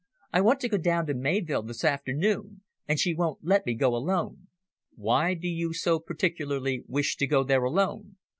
[0.33, 3.95] I want to go down to Mayvill this afternoon, and she won't let me go
[3.95, 4.47] alone."
[4.95, 8.17] "Why do you so particularly wish to go there alone?"